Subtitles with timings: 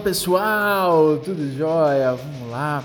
[0.00, 2.14] Fala pessoal, tudo jóia?
[2.14, 2.82] Vamos lá,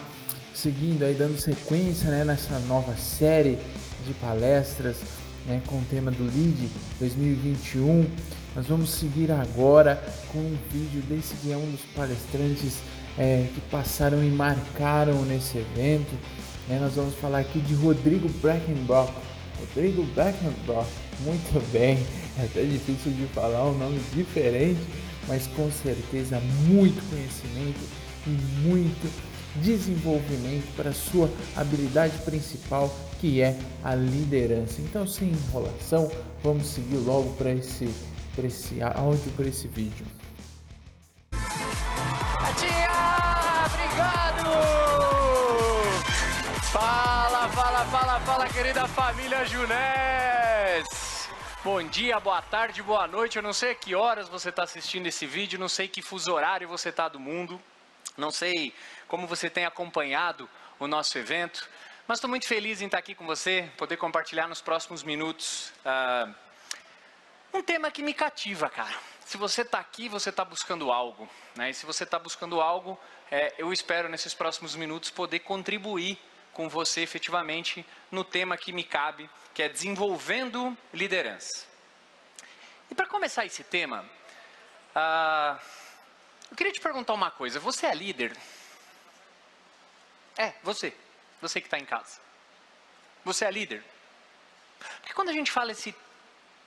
[0.53, 3.57] seguindo aí, dando sequência né, nessa nova série
[4.05, 4.97] de palestras
[5.45, 6.69] né, com o tema do LEAD
[6.99, 8.05] 2021.
[8.53, 12.79] Nós vamos seguir agora com um vídeo desse que é um dos palestrantes
[13.17, 16.13] é, que passaram e marcaram nesse evento.
[16.67, 16.79] Né?
[16.81, 19.13] Nós vamos falar aqui de Rodrigo Breckenbrock.
[19.57, 20.89] Rodrigo Breckenbrock,
[21.21, 21.97] muito bem,
[22.37, 27.79] é até difícil de falar um nome diferente mas com certeza muito conhecimento
[28.27, 28.29] e
[28.67, 29.11] muito
[29.61, 34.81] desenvolvimento para sua habilidade principal, que é a liderança.
[34.81, 36.11] Então, sem enrolação,
[36.43, 37.89] vamos seguir logo para esse,
[38.35, 40.05] para esse áudio, para esse vídeo.
[42.59, 43.15] Tia!
[46.71, 50.34] Fala, fala, fala, fala, querida família Junés!
[51.65, 53.37] Bom dia, boa tarde, boa noite.
[53.37, 56.31] Eu não sei a que horas você está assistindo esse vídeo, não sei que fuso
[56.31, 57.59] horário você está do mundo,
[58.15, 58.71] não sei
[59.07, 60.47] como você tem acompanhado
[60.79, 61.67] o nosso evento,
[62.07, 66.31] mas estou muito feliz em estar aqui com você, poder compartilhar nos próximos minutos uh,
[67.51, 68.95] um tema que me cativa, cara.
[69.25, 71.71] Se você está aqui, você está buscando algo, né?
[71.71, 72.95] E se você está buscando algo,
[73.31, 76.19] é, eu espero nesses próximos minutos poder contribuir
[76.55, 81.67] com você efetivamente no tema que me cabe, que é desenvolvendo liderança.
[82.89, 84.05] E para começar esse tema,
[84.95, 85.59] uh,
[86.49, 88.35] eu queria te perguntar uma coisa: você é líder?
[90.37, 90.95] É, você.
[91.41, 92.21] Você que está em casa.
[93.25, 93.83] Você é líder?
[95.01, 95.93] Porque quando a gente fala esse,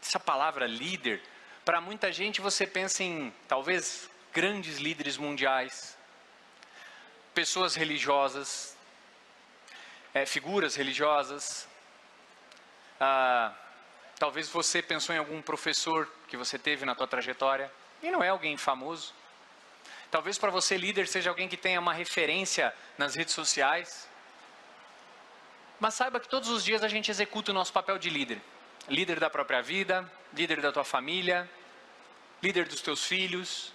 [0.02, 1.23] essa palavra líder,
[1.64, 5.97] para muita gente você pensa em talvez grandes líderes mundiais,
[7.33, 8.77] pessoas religiosas,
[10.19, 11.68] é, figuras religiosas,
[12.98, 13.52] ah,
[14.18, 17.70] talvez você pensou em algum professor que você teve na tua trajetória
[18.02, 19.14] e não é alguém famoso.
[20.11, 24.08] Talvez para você líder seja alguém que tenha uma referência nas redes sociais.
[25.78, 28.40] Mas saiba que todos os dias a gente executa o nosso papel de líder.
[28.89, 31.48] Líder da própria vida, líder da tua família,
[32.42, 33.73] líder dos teus filhos.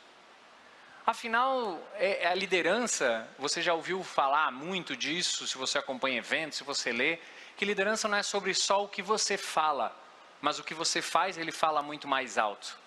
[1.06, 6.58] Afinal, é, é a liderança, você já ouviu falar muito disso, se você acompanha eventos,
[6.58, 7.20] se você lê,
[7.58, 9.94] que liderança não é sobre só o que você fala,
[10.42, 12.78] mas o que você faz, ele fala muito mais alto.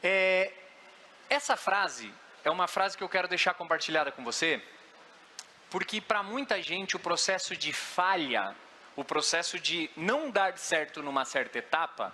[0.00, 0.52] É,
[1.28, 4.62] essa frase é uma frase que eu quero deixar compartilhada com você,
[5.68, 8.54] porque para muita gente o processo de falha,
[8.94, 12.12] o processo de não dar certo numa certa etapa,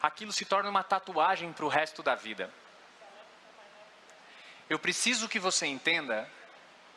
[0.00, 2.50] aquilo se torna uma tatuagem para o resto da vida.
[4.68, 6.28] Eu preciso que você entenda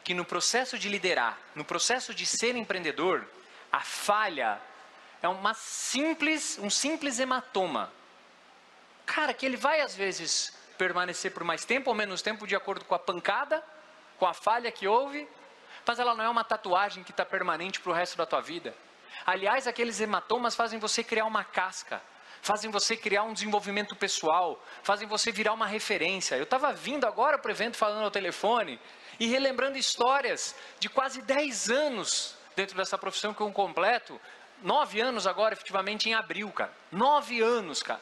[0.03, 3.27] que no processo de liderar, no processo de ser empreendedor,
[3.71, 4.59] a falha
[5.21, 7.91] é uma simples, um simples hematoma.
[9.05, 12.85] Cara, que ele vai às vezes permanecer por mais tempo ou menos tempo de acordo
[12.85, 13.63] com a pancada,
[14.17, 15.27] com a falha que houve,
[15.85, 18.75] mas ela não é uma tatuagem que está permanente para o resto da tua vida.
[19.25, 22.01] Aliás, aqueles hematomas fazem você criar uma casca,
[22.41, 26.35] fazem você criar um desenvolvimento pessoal, fazem você virar uma referência.
[26.35, 28.79] Eu estava vindo agora para o evento falando ao telefone
[29.19, 34.19] e relembrando histórias de quase 10 anos dentro dessa profissão que eu completo.
[34.61, 36.73] Nove anos agora, efetivamente, em abril, cara.
[36.91, 38.01] Nove anos, cara.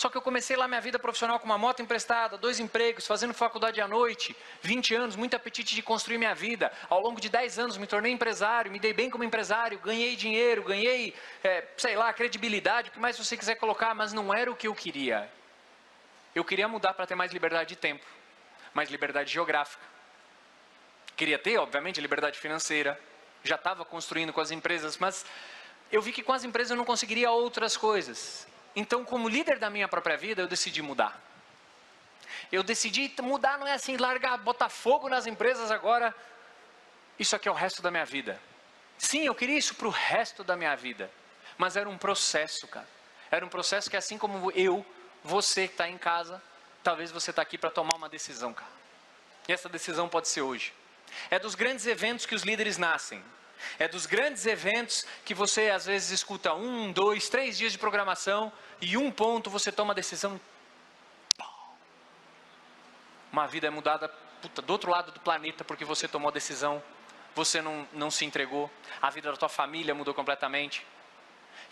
[0.00, 3.34] Só que eu comecei lá minha vida profissional com uma moto emprestada, dois empregos, fazendo
[3.34, 6.72] faculdade à noite, 20 anos, muito apetite de construir minha vida.
[6.88, 10.62] Ao longo de 10 anos me tornei empresário, me dei bem como empresário, ganhei dinheiro,
[10.62, 14.56] ganhei, é, sei lá, credibilidade, o que mais você quiser colocar, mas não era o
[14.56, 15.30] que eu queria.
[16.34, 18.06] Eu queria mudar para ter mais liberdade de tempo,
[18.72, 19.84] mais liberdade geográfica.
[21.14, 22.98] Queria ter, obviamente, liberdade financeira.
[23.44, 25.26] Já estava construindo com as empresas, mas
[25.92, 28.48] eu vi que com as empresas eu não conseguiria outras coisas.
[28.74, 31.20] Então, como líder da minha própria vida, eu decidi mudar.
[32.52, 36.14] Eu decidi mudar, não é assim, largar, botar fogo nas empresas agora.
[37.18, 38.40] Isso aqui é o resto da minha vida.
[38.98, 41.10] Sim, eu queria isso para o resto da minha vida.
[41.56, 42.88] Mas era um processo, cara.
[43.30, 44.84] Era um processo que, assim como eu,
[45.22, 46.42] você que está em casa,
[46.82, 48.70] talvez você está aqui para tomar uma decisão, cara.
[49.48, 50.72] E essa decisão pode ser hoje.
[51.30, 53.22] É dos grandes eventos que os líderes nascem.
[53.78, 58.52] É dos grandes eventos que você às vezes escuta um, dois, três dias de programação
[58.80, 60.40] e um ponto você toma a decisão.
[63.32, 64.08] Uma vida é mudada
[64.42, 66.82] puta, do outro lado do planeta porque você tomou a decisão,
[67.34, 68.70] você não, não se entregou,
[69.00, 70.84] a vida da tua família mudou completamente.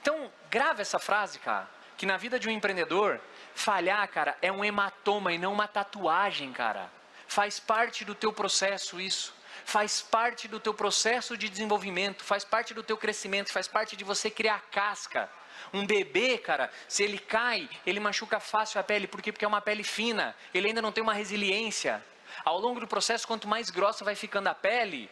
[0.00, 3.20] Então, grave essa frase, cara, que na vida de um empreendedor,
[3.54, 6.90] falhar, cara, é um hematoma e não uma tatuagem, cara.
[7.26, 9.34] Faz parte do teu processo isso.
[9.64, 14.04] Faz parte do teu processo de desenvolvimento, faz parte do teu crescimento, faz parte de
[14.04, 15.28] você criar casca
[15.72, 19.06] Um bebê, cara, se ele cai, ele machuca fácil a pele.
[19.06, 19.32] Por quê?
[19.32, 20.34] Porque é uma pele fina.
[20.54, 22.02] Ele ainda não tem uma resiliência.
[22.44, 25.10] Ao longo do processo, quanto mais grossa vai ficando a pele,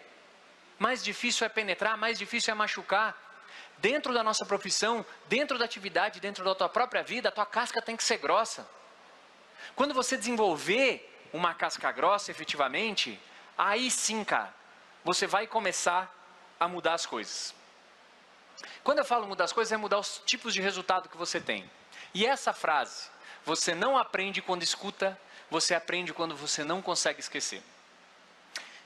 [0.79, 3.17] mais difícil é penetrar, mais difícil é machucar.
[3.79, 7.83] Dentro da nossa profissão, dentro da atividade, dentro da tua própria vida, a tua casca
[7.83, 8.69] tem que ser grossa.
[9.75, 13.21] Quando você desenvolver uma casca grossa efetivamente,
[13.57, 14.55] aí sim, cara,
[15.05, 16.13] você vai começar
[16.59, 17.55] a mudar as coisas.
[18.83, 21.71] Quando eu falo mudar as coisas, é mudar os tipos de resultado que você tem.
[22.15, 23.09] E essa frase,
[23.45, 25.19] você não aprende quando escuta,
[25.51, 27.63] você aprende quando você não consegue esquecer.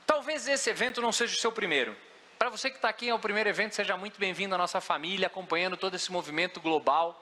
[0.05, 1.95] Talvez esse evento não seja o seu primeiro.
[2.37, 5.27] Para você que está aqui é o primeiro evento, seja muito bem-vindo à nossa família,
[5.27, 7.19] acompanhando todo esse movimento global.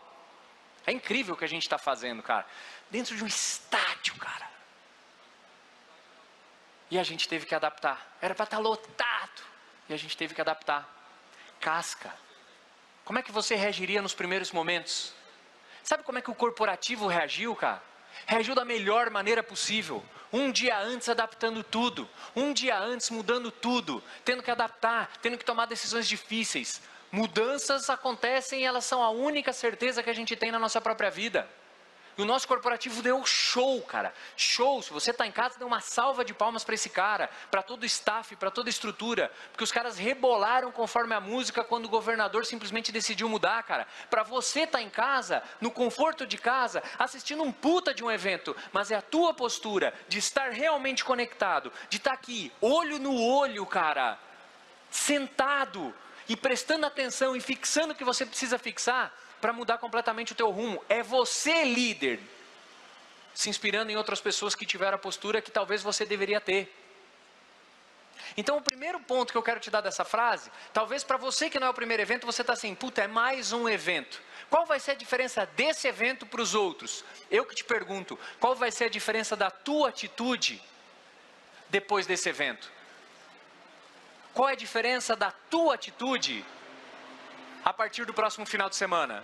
[0.87, 2.47] É incrível o que a gente está fazendo, cara.
[2.89, 4.48] Dentro de um estádio, cara.
[6.91, 8.17] E a gente teve que adaptar.
[8.21, 9.41] Era para estar tá lotado.
[9.87, 10.87] E a gente teve que adaptar.
[11.59, 12.13] Casca.
[13.05, 15.13] Como é que você reagiria nos primeiros momentos?
[15.83, 17.81] Sabe como é que o corporativo reagiu, cara?
[18.25, 20.03] Reagiu da melhor maneira possível.
[20.31, 25.45] Um dia antes adaptando tudo, um dia antes mudando tudo, tendo que adaptar, tendo que
[25.45, 26.81] tomar decisões difíceis.
[27.11, 31.09] Mudanças acontecem e elas são a única certeza que a gente tem na nossa própria
[31.09, 31.49] vida.
[32.19, 34.13] E o nosso corporativo deu show, cara.
[34.35, 34.81] Show.
[34.81, 37.83] Se você está em casa, dê uma salva de palmas para esse cara, para todo
[37.83, 39.31] o staff, para toda a estrutura.
[39.53, 43.87] Porque os caras rebolaram conforme a música quando o governador simplesmente decidiu mudar, cara.
[44.09, 48.11] Para você estar tá em casa, no conforto de casa, assistindo um puta de um
[48.11, 48.53] evento.
[48.73, 53.17] Mas é a tua postura de estar realmente conectado, de estar tá aqui, olho no
[53.17, 54.19] olho, cara.
[54.91, 55.95] Sentado
[56.27, 60.49] e prestando atenção e fixando o que você precisa fixar para mudar completamente o teu
[60.49, 60.83] rumo.
[60.89, 62.19] É você líder,
[63.33, 66.73] se inspirando em outras pessoas que tiveram a postura que talvez você deveria ter.
[68.37, 71.59] Então, o primeiro ponto que eu quero te dar dessa frase, talvez para você que
[71.59, 74.21] não é o primeiro evento, você está assim, puta, é mais um evento.
[74.49, 77.03] Qual vai ser a diferença desse evento para os outros?
[77.29, 80.61] Eu que te pergunto, qual vai ser a diferença da tua atitude
[81.69, 82.71] depois desse evento?
[84.33, 86.45] Qual é a diferença da tua atitude
[87.63, 89.23] a partir do próximo final de semana?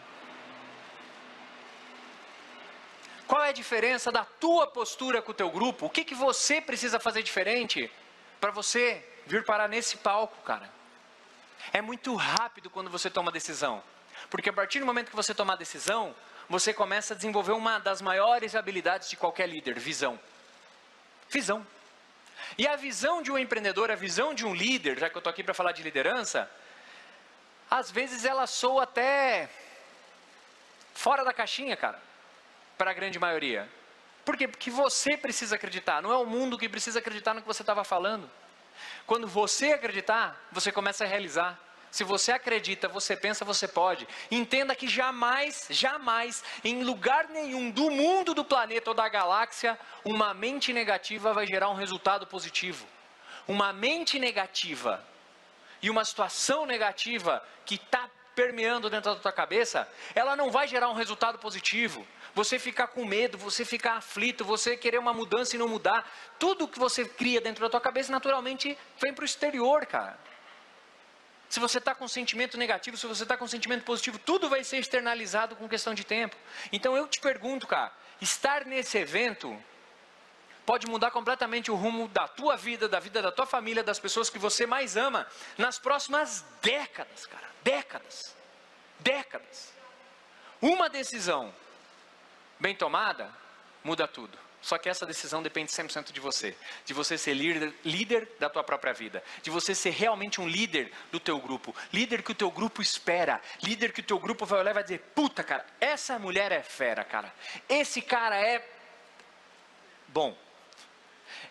[3.28, 5.88] Qual é a diferença da tua postura com o teu grupo?
[5.88, 7.92] O que, que você precisa fazer diferente
[8.40, 10.70] para você vir parar nesse palco, cara?
[11.74, 13.82] É muito rápido quando você toma decisão.
[14.30, 16.14] Porque a partir do momento que você tomar decisão,
[16.48, 20.20] você começa a desenvolver uma das maiores habilidades de qualquer líder, visão.
[21.30, 21.66] Visão.
[22.58, 25.32] E a visão de um empreendedor, a visão de um líder, já que eu estou
[25.32, 26.50] aqui para falar de liderança,
[27.76, 29.50] às vezes ela soa até
[30.94, 32.02] fora da caixinha, cara,
[32.78, 33.70] para a grande maioria.
[34.24, 34.48] Por quê?
[34.48, 37.84] Porque você precisa acreditar, não é o mundo que precisa acreditar no que você estava
[37.84, 38.32] falando.
[39.06, 41.60] Quando você acreditar, você começa a realizar.
[41.92, 44.08] Se você acredita, você pensa, você pode.
[44.32, 50.34] Entenda que jamais, jamais, em lugar nenhum do mundo, do planeta ou da galáxia, uma
[50.34, 52.86] mente negativa vai gerar um resultado positivo.
[53.48, 55.06] Uma mente negativa
[55.86, 60.90] e uma situação negativa que está permeando dentro da tua cabeça, ela não vai gerar
[60.90, 62.06] um resultado positivo.
[62.34, 66.68] Você ficar com medo, você ficar aflito, você querer uma mudança e não mudar, tudo
[66.68, 70.18] que você cria dentro da tua cabeça naturalmente vem para o exterior, cara.
[71.48, 74.80] Se você está com sentimento negativo, se você está com sentimento positivo, tudo vai ser
[74.80, 76.36] externalizado com questão de tempo.
[76.72, 79.56] Então eu te pergunto, cara, estar nesse evento
[80.66, 84.30] pode mudar completamente o rumo da tua vida, da vida da tua família, das pessoas
[84.30, 87.48] que você mais ama nas próximas décadas, cara.
[87.64, 88.36] Décadas.
[89.00, 89.74] Décadas.
[90.62, 91.54] Uma decisão
[92.60, 93.32] bem tomada
[93.84, 94.46] muda tudo.
[94.66, 98.64] Só que essa decisão depende 100% de você, de você ser líder, líder da tua
[98.64, 102.50] própria vida, de você ser realmente um líder do teu grupo, líder que o teu
[102.50, 106.18] grupo espera, líder que o teu grupo vai olhar e vai dizer, puta cara, essa
[106.18, 107.32] mulher é fera, cara,
[107.70, 108.68] esse cara é
[110.08, 110.36] bom,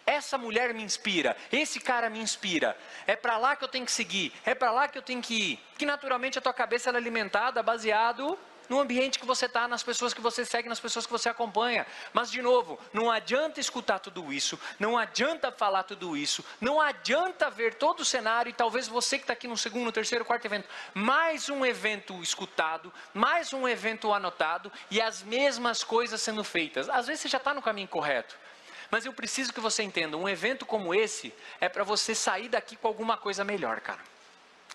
[0.07, 2.77] essa mulher me inspira, esse cara me inspira.
[3.07, 5.35] É para lá que eu tenho que seguir, é para lá que eu tenho que
[5.35, 5.61] ir.
[5.79, 10.15] Que naturalmente a tua cabeça é alimentada baseado no ambiente que você está, nas pessoas
[10.15, 11.87] que você segue, nas pessoas que você acompanha.
[12.13, 17.51] Mas, de novo, não adianta escutar tudo isso, não adianta falar tudo isso, não adianta
[17.51, 20.69] ver todo o cenário e talvez você que está aqui no segundo, terceiro, quarto evento,
[20.93, 26.89] mais um evento escutado, mais um evento anotado e as mesmas coisas sendo feitas.
[26.89, 28.37] Às vezes você já está no caminho correto.
[28.95, 32.77] Mas eu preciso que você entenda, um evento como esse é para você sair daqui
[32.77, 33.99] com alguma coisa melhor, cara.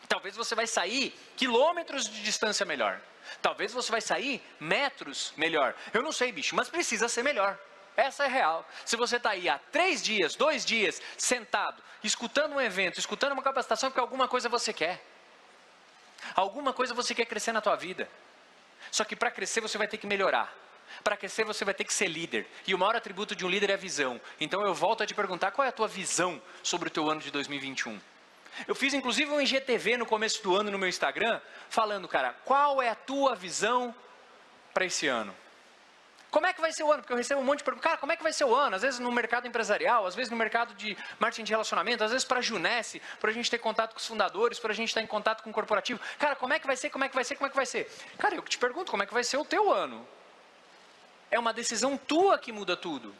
[0.10, 3.00] Talvez você vai sair quilômetros de distância melhor.
[3.42, 5.74] Talvez você vai sair metros melhor.
[5.94, 7.58] Eu não sei, bicho, mas precisa ser melhor.
[7.96, 8.68] Essa é real.
[8.84, 13.42] Se você está aí há três dias, dois dias, sentado, escutando um evento, escutando uma
[13.42, 15.02] capacitação, porque alguma coisa você quer.
[16.36, 18.06] Alguma coisa você quer crescer na tua vida.
[18.92, 20.54] Só que para crescer você vai ter que melhorar.
[21.03, 22.48] Para crescer você vai ter que ser líder.
[22.67, 24.19] E o maior atributo de um líder é a visão.
[24.39, 27.22] Então eu volto a te perguntar qual é a tua visão sobre o teu ano
[27.22, 28.00] de 2021.
[28.67, 32.81] Eu fiz inclusive um IGTV no começo do ano no meu Instagram, falando, cara, qual
[32.81, 33.96] é a tua visão
[34.74, 35.36] para esse ano?
[36.31, 37.01] Como é que vai ser o ano?
[37.01, 37.84] Porque eu recebo um monte de perguntas.
[37.84, 38.75] Cara, como é que vai ser o ano?
[38.75, 42.25] Às vezes no mercado empresarial, às vezes no mercado de marketing de relacionamento, às vezes
[42.25, 45.01] para a Junesse, para a gente ter contato com os fundadores, para a gente estar
[45.01, 46.00] em contato com o corporativo.
[46.19, 46.91] Cara, como é que vai ser?
[46.91, 47.36] Como é que vai ser?
[47.36, 47.91] Como é que vai ser?
[48.19, 50.08] Cara, eu te pergunto, como é que vai ser o teu ano?
[51.31, 53.15] É uma decisão tua que muda tudo.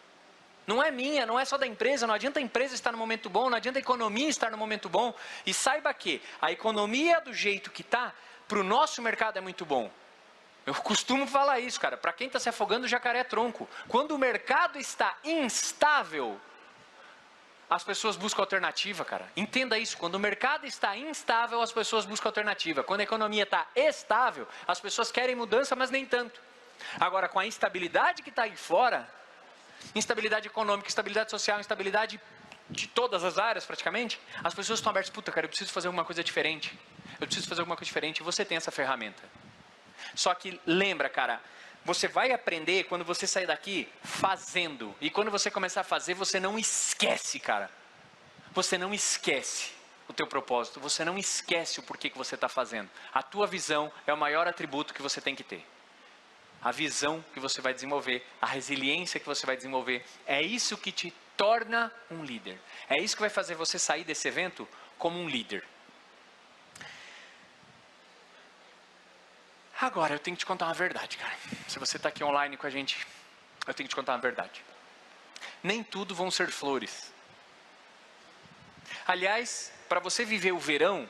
[0.66, 3.28] Não é minha, não é só da empresa, não adianta a empresa estar no momento
[3.28, 5.14] bom, não adianta a economia estar no momento bom.
[5.46, 8.14] E saiba que a economia do jeito que está,
[8.48, 9.92] para o nosso mercado é muito bom.
[10.66, 11.98] Eu costumo falar isso, cara.
[11.98, 13.68] Para quem está se afogando, o jacaré é tronco.
[13.88, 16.40] Quando o mercado está instável,
[17.68, 19.32] as pessoas buscam alternativa, cara.
[19.36, 19.98] Entenda isso.
[19.98, 22.84] Quando o mercado está instável, as pessoas buscam alternativa.
[22.84, 26.49] Quando a economia está estável, as pessoas querem mudança, mas nem tanto.
[27.00, 29.10] Agora, com a instabilidade que está aí fora,
[29.96, 32.20] instabilidade econômica, instabilidade social, instabilidade
[32.70, 36.06] de todas as áreas praticamente, as pessoas estão abertas, puta, cara, eu preciso fazer alguma
[36.06, 36.78] coisa diferente.
[37.20, 38.20] Eu preciso fazer alguma coisa diferente.
[38.20, 39.22] E você tem essa ferramenta.
[40.16, 41.42] Só que lembra, cara,
[41.84, 44.96] você vai aprender quando você sair daqui fazendo.
[45.02, 47.70] E quando você começar a fazer, você não esquece, cara.
[48.52, 49.72] Você não esquece
[50.08, 50.80] o teu propósito.
[50.80, 52.90] Você não esquece o porquê que você está fazendo.
[53.14, 55.66] A tua visão é o maior atributo que você tem que ter.
[56.62, 60.92] A visão que você vai desenvolver, a resiliência que você vai desenvolver, é isso que
[60.92, 62.60] te torna um líder.
[62.90, 65.64] É isso que vai fazer você sair desse evento como um líder.
[69.80, 71.34] Agora, eu tenho que te contar uma verdade, cara.
[71.66, 73.08] Se você está aqui online com a gente,
[73.66, 74.62] eu tenho que te contar uma verdade.
[75.64, 77.14] Nem tudo vão ser flores.
[79.08, 81.10] Aliás, para você viver o verão,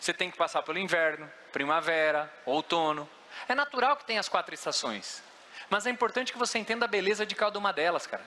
[0.00, 3.08] você tem que passar pelo inverno, primavera, outono.
[3.46, 5.22] É natural que tenha as quatro estações.
[5.68, 8.24] Mas é importante que você entenda a beleza de cada uma delas, cara.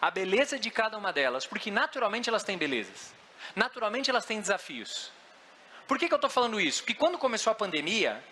[0.00, 3.14] A beleza de cada uma delas, porque naturalmente elas têm belezas.
[3.54, 5.12] Naturalmente elas têm desafios.
[5.86, 6.82] Por que, que eu estou falando isso?
[6.82, 8.22] Porque quando começou a pandemia,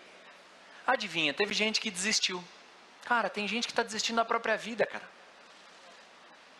[0.87, 2.41] Adivinha, teve gente que desistiu.
[3.03, 5.03] Cara, tem gente que está desistindo da própria vida, cara.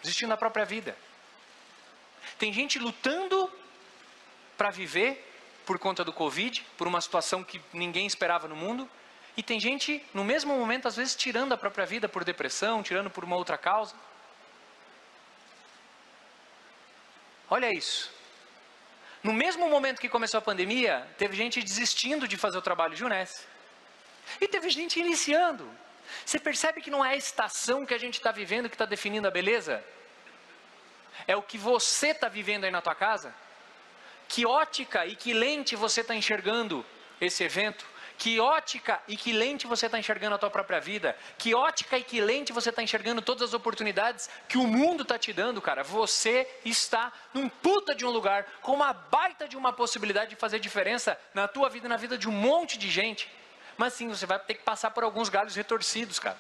[0.02, 0.98] Desistindo da própria vida.
[2.38, 3.50] Tem gente lutando
[4.58, 5.24] para viver
[5.66, 8.90] por conta do Covid, por uma situação que ninguém esperava no mundo.
[9.38, 13.12] E tem gente, no mesmo momento, às vezes, tirando a própria vida por depressão, tirando
[13.12, 13.96] por uma outra causa.
[17.48, 18.12] Olha isso.
[19.22, 23.06] No mesmo momento que começou a pandemia, teve gente desistindo de fazer o trabalho de
[23.06, 23.46] Unesco.
[24.42, 25.70] E teve gente iniciando.
[26.26, 29.28] Você percebe que não é a estação que a gente está vivendo que está definindo
[29.28, 29.84] a beleza?
[31.28, 33.34] É o que você está vivendo aí na tua casa?
[34.28, 36.84] Que ótica e que lente você está enxergando
[37.22, 37.86] esse evento?
[38.18, 41.16] Que ótica e que lente você está enxergando a tua própria vida?
[41.38, 45.20] Que ótica e que lente você está enxergando todas as oportunidades que o mundo está
[45.20, 45.84] te dando, cara?
[45.84, 50.60] Você está num puta de um lugar com uma baita de uma possibilidade de fazer
[50.60, 53.30] diferença na tua vida e na vida de um monte de gente.
[53.78, 56.38] Mas sim, você vai ter que passar por alguns galhos retorcidos, cara.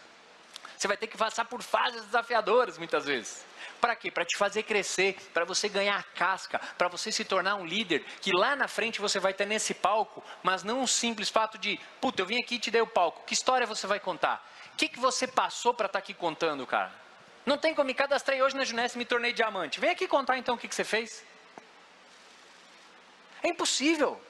[0.78, 3.44] Você vai ter que passar por fases desafiadoras muitas vezes.
[3.82, 4.12] Para quê?
[4.12, 8.32] Para te fazer crescer, para você ganhar casca, para você se tornar um líder, que
[8.32, 12.22] lá na frente você vai ter nesse palco, mas não um simples fato de, puta,
[12.22, 13.24] eu vim aqui e te dei o palco.
[13.26, 14.48] Que história você vai contar?
[14.74, 16.94] O que, que você passou para estar tá aqui contando, cara?
[17.44, 19.80] Não tem como me cadastrei hoje na Junesse e me tornei diamante.
[19.80, 21.26] Vem aqui contar então o que, que você fez.
[23.42, 24.22] É impossível.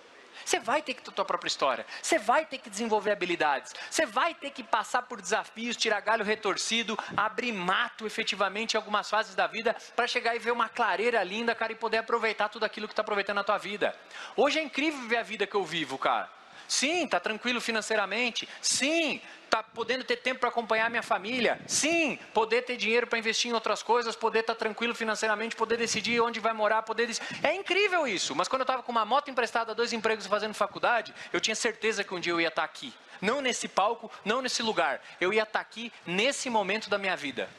[0.45, 1.85] Você vai ter que ter a tua própria história.
[2.01, 3.73] Você vai ter que desenvolver habilidades.
[3.89, 9.09] Você vai ter que passar por desafios, tirar galho retorcido, abrir mato efetivamente em algumas
[9.09, 12.63] fases da vida para chegar e ver uma clareira linda, cara, e poder aproveitar tudo
[12.63, 13.95] aquilo que está aproveitando na tua vida.
[14.35, 16.36] Hoje é incrível ver a vida que eu vivo, cara.
[16.67, 18.47] Sim, está tranquilo financeiramente.
[18.61, 21.59] Sim, está podendo ter tempo para acompanhar minha família.
[21.65, 25.77] Sim, poder ter dinheiro para investir em outras coisas, poder estar tá tranquilo financeiramente, poder
[25.77, 27.09] decidir onde vai morar, poder
[27.41, 28.35] É incrível isso.
[28.35, 32.03] Mas quando eu estava com uma moto emprestada, dois empregos fazendo faculdade, eu tinha certeza
[32.03, 32.93] que um dia eu ia estar tá aqui.
[33.21, 35.01] Não nesse palco, não nesse lugar.
[35.19, 37.49] Eu ia estar tá aqui nesse momento da minha vida.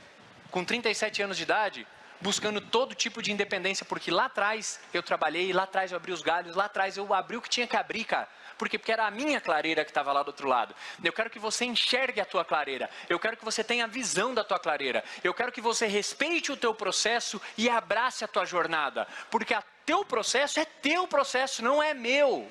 [0.50, 1.86] Com 37 anos de idade,
[2.20, 6.22] buscando todo tipo de independência, porque lá atrás eu trabalhei, lá atrás eu abri os
[6.22, 8.28] galhos, lá atrás eu abri o que tinha que abrir, cara.
[8.58, 8.76] Por quê?
[8.76, 10.75] Porque era a minha clareira que estava lá do outro lado.
[11.02, 12.90] Eu quero que você enxergue a tua clareira.
[13.08, 15.04] Eu quero que você tenha a visão da tua clareira.
[15.22, 19.06] Eu quero que você respeite o teu processo e abrace a tua jornada.
[19.30, 22.50] Porque o teu processo é teu processo, não é meu.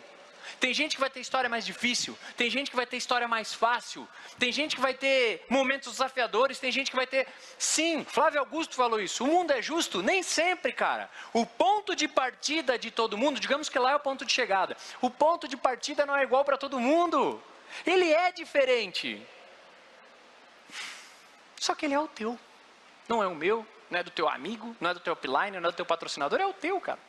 [0.59, 3.53] Tem gente que vai ter história mais difícil, tem gente que vai ter história mais
[3.53, 4.07] fácil,
[4.39, 7.27] tem gente que vai ter momentos desafiadores, tem gente que vai ter.
[7.57, 9.23] Sim, Flávio Augusto falou isso.
[9.23, 10.01] O mundo é justo?
[10.01, 11.09] Nem sempre, cara.
[11.33, 14.75] O ponto de partida de todo mundo, digamos que lá é o ponto de chegada.
[15.01, 17.41] O ponto de partida não é igual para todo mundo.
[17.85, 19.25] Ele é diferente.
[21.59, 22.39] Só que ele é o teu.
[23.07, 25.69] Não é o meu, não é do teu amigo, não é do teu upline, não
[25.69, 26.99] é do teu patrocinador, é o teu, cara.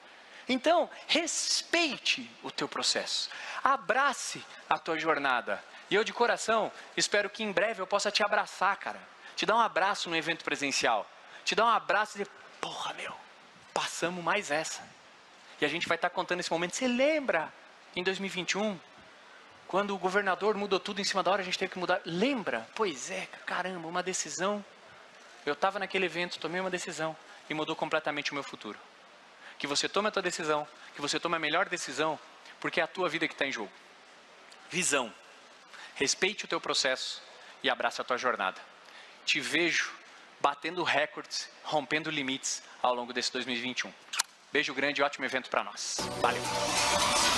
[0.49, 3.28] Então, respeite o teu processo.
[3.62, 5.62] Abrace a tua jornada.
[5.90, 9.00] E eu de coração espero que em breve eu possa te abraçar, cara.
[9.37, 11.09] Te dar um abraço no evento presencial.
[11.45, 13.14] Te dar um abraço e dizer, porra, meu,
[13.73, 14.83] passamos mais essa.
[15.61, 16.75] E a gente vai estar contando esse momento.
[16.75, 17.52] Você lembra
[17.95, 18.78] em 2021?
[19.67, 22.00] Quando o governador mudou tudo em cima da hora, a gente teve que mudar.
[22.05, 22.67] Lembra?
[22.75, 24.64] Pois é, caramba, uma decisão.
[25.45, 27.17] Eu estava naquele evento, tomei uma decisão
[27.50, 28.78] e mudou completamente o meu futuro.
[29.59, 32.19] Que você tome a tua decisão, que você tome a melhor decisão,
[32.61, 33.73] porque é a tua vida que está em jogo.
[34.71, 35.12] Visão.
[35.95, 37.23] Respeite o teu processo
[37.62, 38.61] e abraça a tua jornada.
[39.25, 39.93] Te vejo
[40.41, 43.93] batendo recordes, rompendo limites ao longo desse 2021.
[44.53, 45.99] Beijo grande e ótimo evento para nós.
[46.21, 47.29] Valeu!